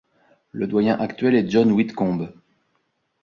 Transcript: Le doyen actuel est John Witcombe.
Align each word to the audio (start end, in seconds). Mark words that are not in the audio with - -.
Le 0.51 0.65
doyen 0.65 0.99
actuel 0.99 1.35
est 1.35 1.47
John 1.47 1.71
Witcombe. 1.71 2.33